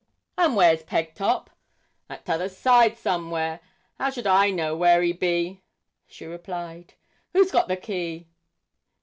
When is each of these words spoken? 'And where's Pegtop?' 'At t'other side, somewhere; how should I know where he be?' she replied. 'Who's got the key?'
'And 0.35 0.55
where's 0.55 0.81
Pegtop?' 0.81 1.51
'At 2.09 2.25
t'other 2.25 2.49
side, 2.49 2.97
somewhere; 2.97 3.59
how 3.99 4.09
should 4.09 4.25
I 4.25 4.49
know 4.49 4.75
where 4.75 5.03
he 5.03 5.13
be?' 5.13 5.61
she 6.07 6.25
replied. 6.25 6.95
'Who's 7.33 7.51
got 7.51 7.67
the 7.67 7.77
key?' 7.77 8.27